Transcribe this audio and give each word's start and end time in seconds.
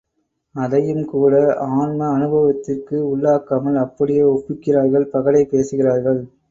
அதையும்கூட 0.55 1.33
ஆன்ம 1.75 2.07
அனுபவத்திற்கு 2.15 2.97
உள்ளாக்காமல் 3.11 3.79
அப்படியே 3.85 4.25
ஒப்பிக்கிறார்கள் 4.33 5.11
பகடை 5.13 5.45
பேசுகிறார்கள். 5.47 6.21